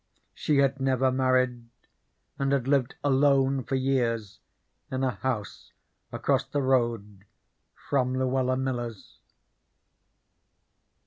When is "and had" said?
2.39-2.67